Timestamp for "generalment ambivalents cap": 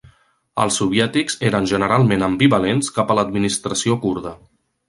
1.73-3.13